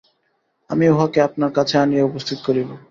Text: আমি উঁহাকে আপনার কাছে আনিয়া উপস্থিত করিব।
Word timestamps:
আমি 0.69 0.85
উঁহাকে 0.89 1.19
আপনার 1.27 1.51
কাছে 1.57 1.75
আনিয়া 1.77 2.07
উপস্থিত 2.09 2.39
করিব। 2.47 2.69